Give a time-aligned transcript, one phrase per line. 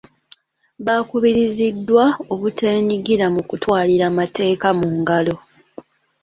[0.85, 5.35] Baakubiriziddwa obuteenyigira mu kutwalira mateeka mu ngalo.